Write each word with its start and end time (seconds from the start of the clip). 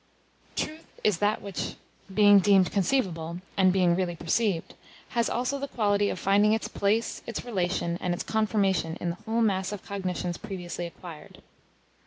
Truth 0.55 0.99
is 1.03 1.19
that 1.19 1.43
which, 1.43 1.75
being 2.11 2.39
deemed 2.39 2.71
conceivable, 2.71 3.37
and 3.55 3.71
being 3.71 3.95
really 3.95 4.15
perceived, 4.15 4.73
has 5.09 5.29
also 5.29 5.59
the 5.59 5.67
quality 5.67 6.09
of 6.09 6.17
finding 6.17 6.53
its 6.53 6.67
place, 6.67 7.21
its 7.27 7.45
relation, 7.45 7.99
and 8.01 8.11
its 8.11 8.23
confirmation 8.23 8.95
in 8.99 9.09
the 9.11 9.17
whole 9.27 9.43
mass 9.43 9.71
of 9.71 9.85
cognitions 9.85 10.37
previously 10.37 10.87
acquired. 10.87 11.43